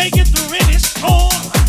make 0.00 0.16
it 0.16 0.28
through 0.28 0.56
any 0.56 0.78
storm, 0.78 1.59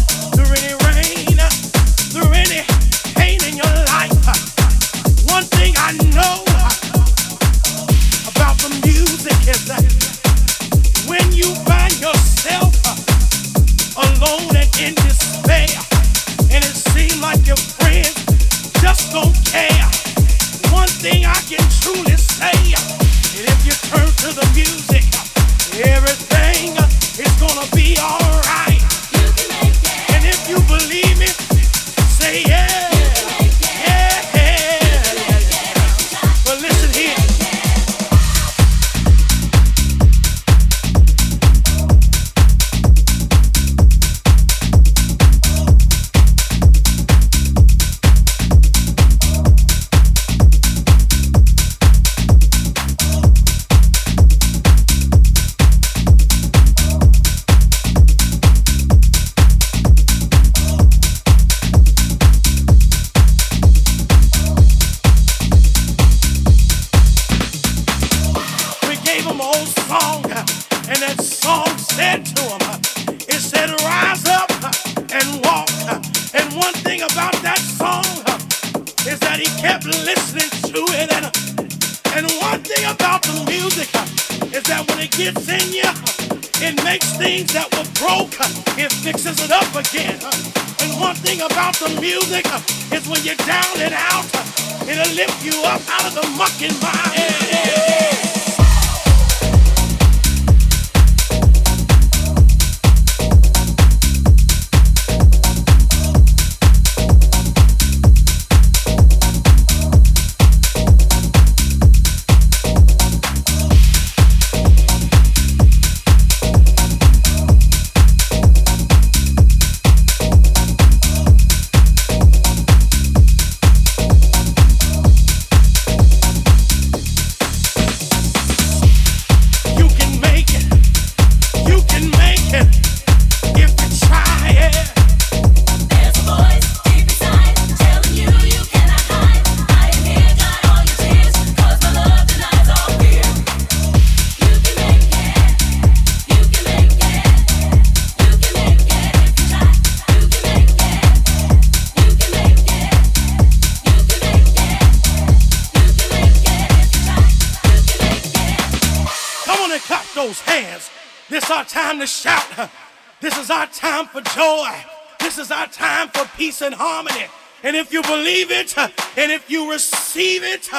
and 166.61 166.75
harmony. 166.75 167.25
And 167.63 167.75
if 167.75 167.93
you 167.93 168.01
believe 168.03 168.51
it 168.51 168.77
and 168.77 169.31
if 169.31 169.49
you 169.49 169.71
receive 169.71 170.43
it, 170.43 170.69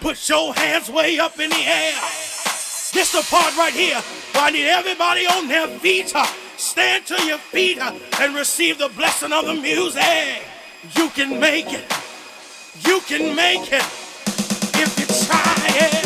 put 0.00 0.28
your 0.28 0.54
hands 0.54 0.90
way 0.90 1.18
up 1.18 1.38
in 1.38 1.50
the 1.50 1.56
air. 1.56 1.94
This 2.92 3.12
the 3.12 3.26
part 3.30 3.56
right 3.56 3.72
here 3.72 4.00
where 4.32 4.44
I 4.44 4.50
need 4.50 4.68
everybody 4.68 5.26
on 5.26 5.48
their 5.48 5.66
feet. 5.78 6.12
Stand 6.56 7.06
to 7.06 7.22
your 7.24 7.38
feet 7.38 7.78
and 7.78 8.34
receive 8.34 8.78
the 8.78 8.88
blessing 8.90 9.32
of 9.32 9.46
the 9.46 9.54
music. 9.54 10.42
You 10.94 11.08
can 11.10 11.40
make 11.40 11.72
it. 11.72 11.84
You 12.86 13.00
can 13.00 13.34
make 13.34 13.72
it 13.72 13.84
if 14.74 14.98
you 14.98 15.26
try 15.26 15.54
it. 15.86 16.05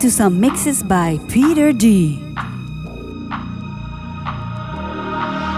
To 0.00 0.10
some 0.12 0.38
mixes 0.38 0.82
by 0.82 1.18
Peter 1.28 1.72
D. 1.72 2.22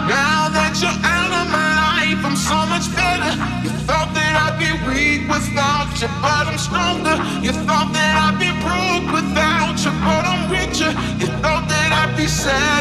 Now 0.08 0.48
that 0.48 0.72
you're 0.80 0.88
out 0.88 1.32
of 1.36 1.46
my 1.52 1.70
life, 1.76 2.24
I'm 2.24 2.36
so 2.36 2.56
much 2.72 2.88
better. 2.96 3.36
You 3.60 3.70
thought 3.84 4.14
that 4.16 4.32
I'd 4.40 4.56
be 4.56 4.72
weak 4.88 5.28
without 5.28 5.92
you, 6.00 6.08
but 6.24 6.48
I'm 6.48 6.56
stronger. 6.56 7.20
You 7.44 7.52
thought 7.68 7.92
that 7.92 8.16
I'd 8.16 8.40
be 8.40 8.48
broke 8.64 9.12
without 9.12 9.76
you, 9.84 9.92
but 10.00 10.24
I'm 10.24 10.48
richer. 10.48 10.88
You 11.20 11.28
thought 11.44 11.68
that 11.68 11.92
I'd 11.92 12.16
be 12.16 12.26
sad 12.26 12.79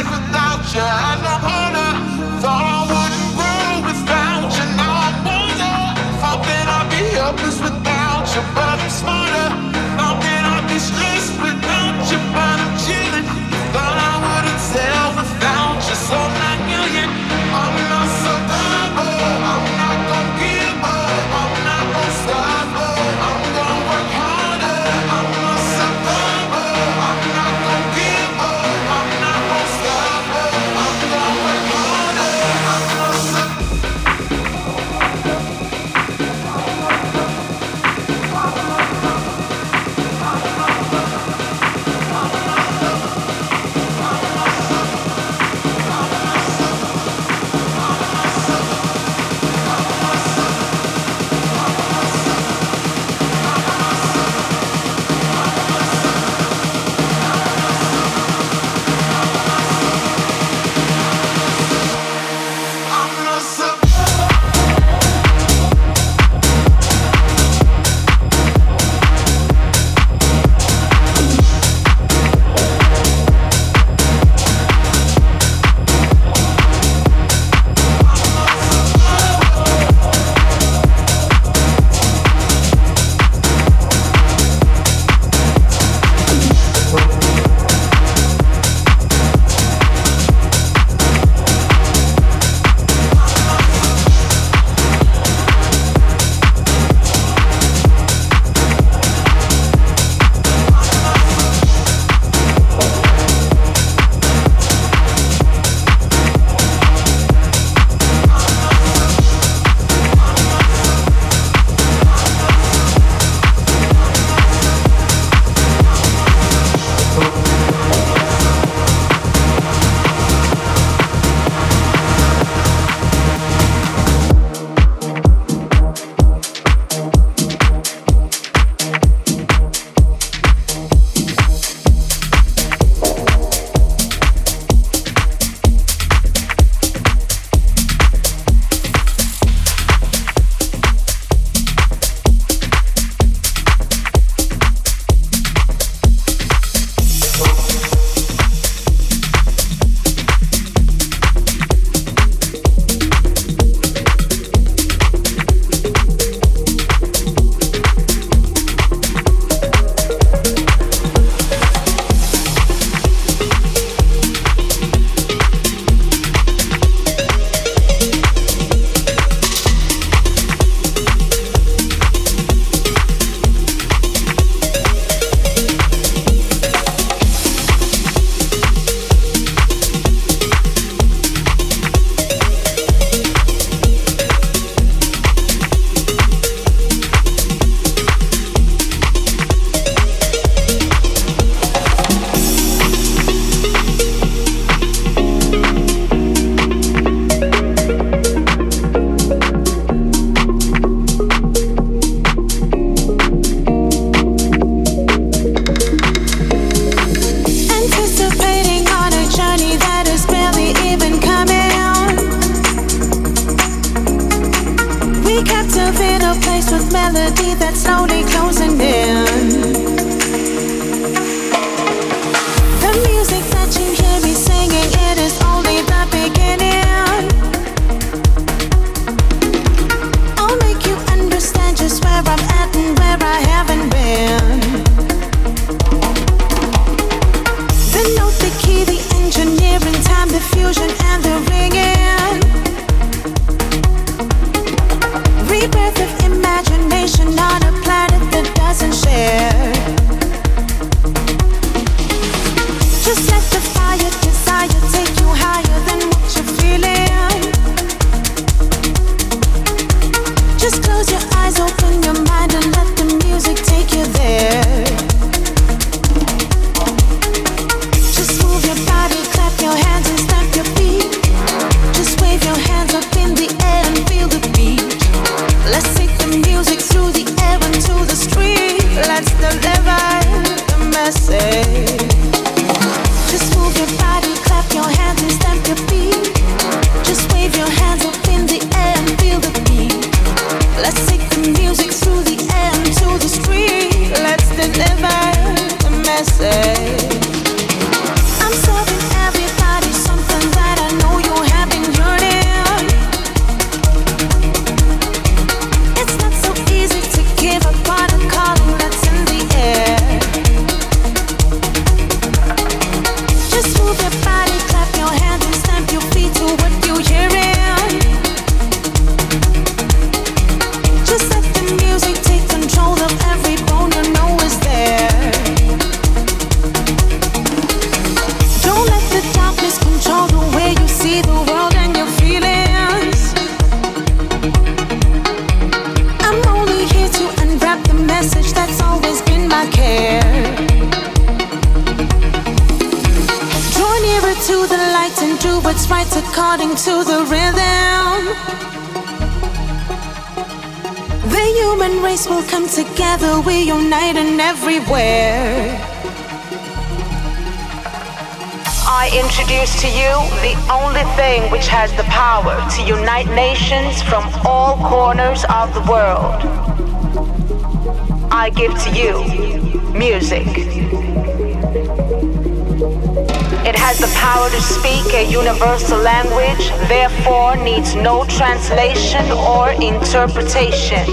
needs 377.64 377.94
no 377.94 378.24
translation 378.24 379.30
or 379.32 379.70
interpretation. 379.72 381.04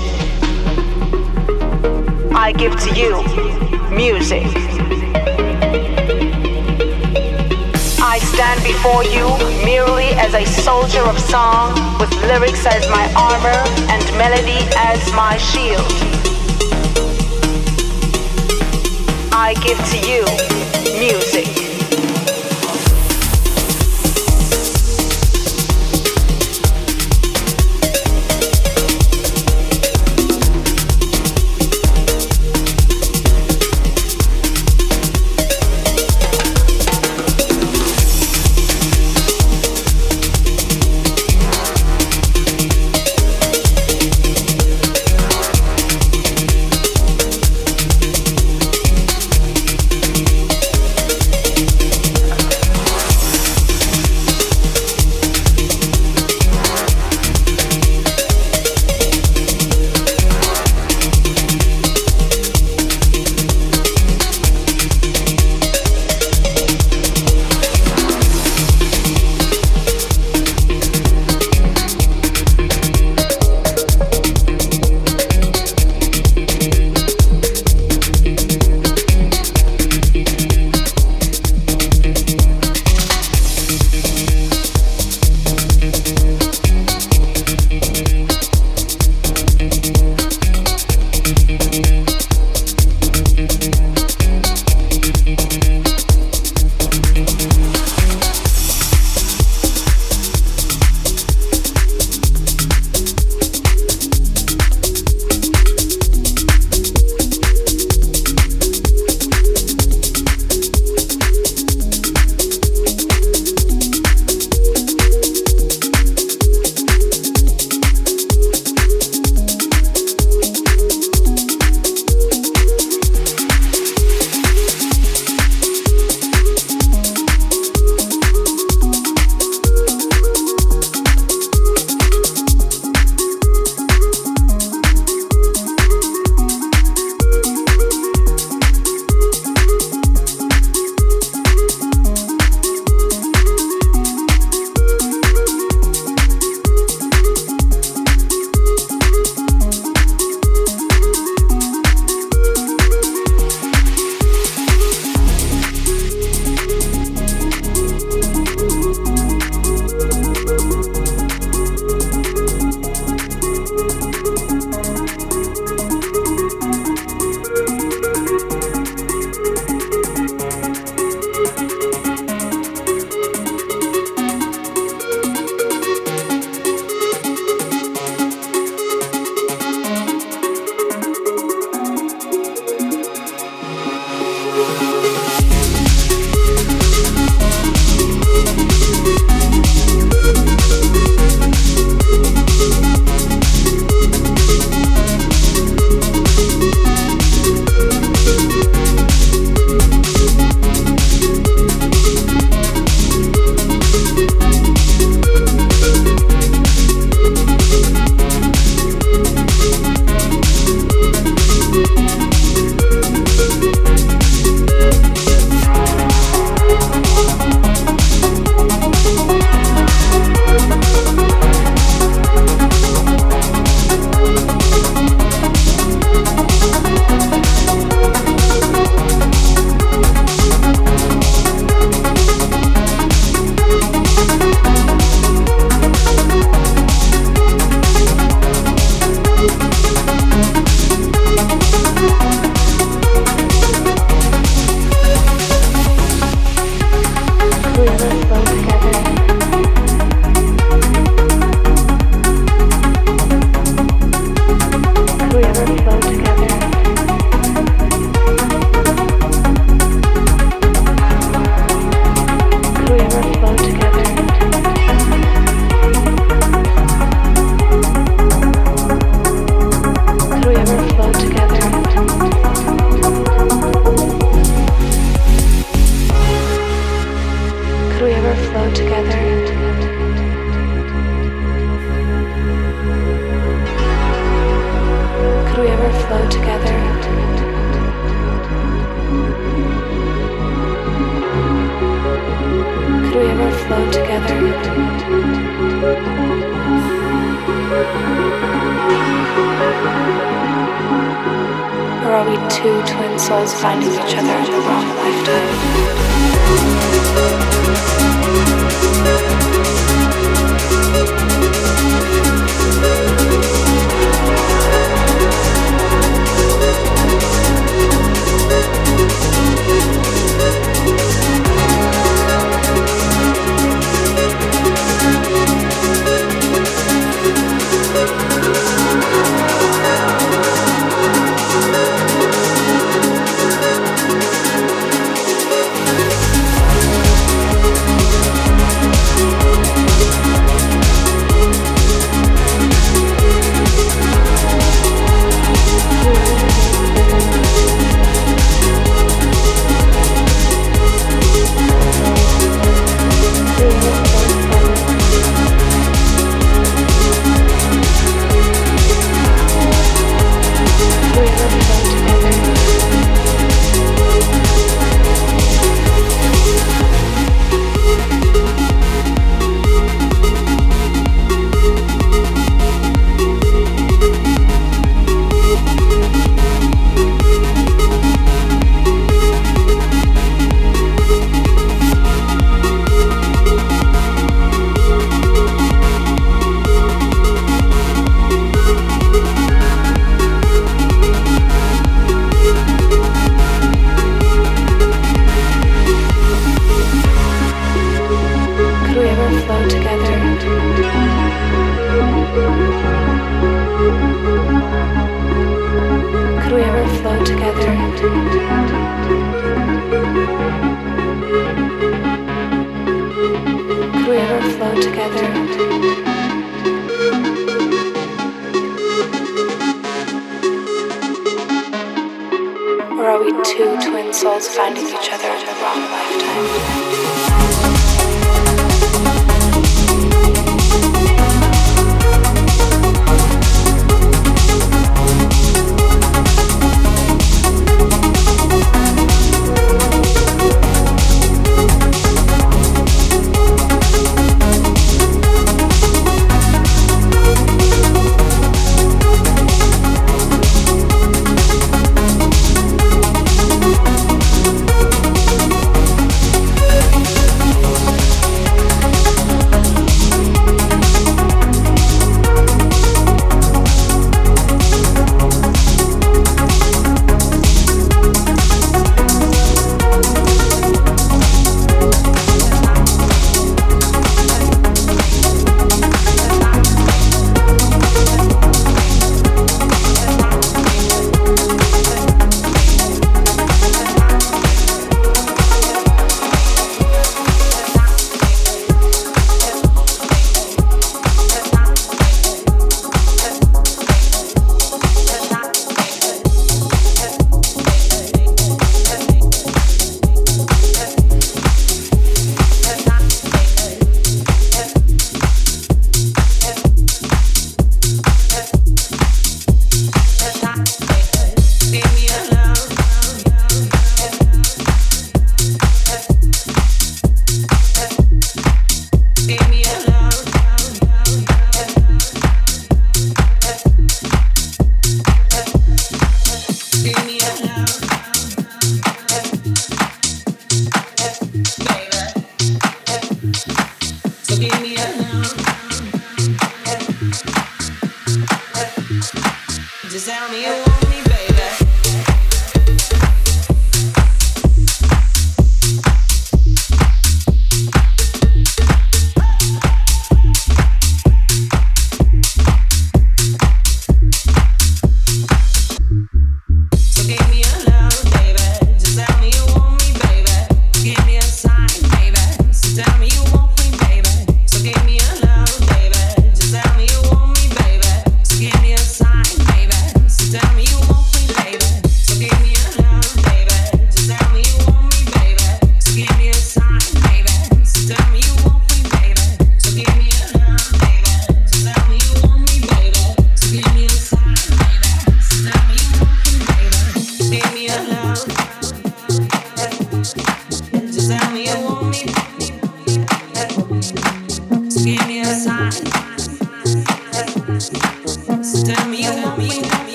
I 2.33 2.53
give 2.57 2.79
to 2.79 2.95
you 2.95 3.21
music. 3.95 4.45
I 7.99 8.19
stand 8.19 8.63
before 8.63 9.03
you 9.03 9.27
merely 9.65 10.09
as 10.15 10.33
a 10.33 10.45
soldier 10.45 11.01
of 11.01 11.19
song, 11.19 11.73
with 11.99 12.11
lyrics 12.23 12.65
as 12.65 12.87
my 12.89 13.11
armor 13.15 13.61
and 13.91 14.03
melody 14.17 14.63
as 14.77 15.11
my 15.13 15.37
shield. 15.37 15.85
I 19.33 19.53
give 19.63 19.77
to 19.91 19.97
you 20.09 20.23
music. 20.99 21.66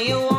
you 0.00 0.20
want. 0.20 0.37